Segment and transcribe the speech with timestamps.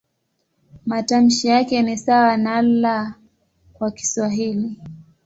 [0.85, 3.05] Matamshi yake ni sawa na "L"
[3.73, 4.77] kwa Kiswahili.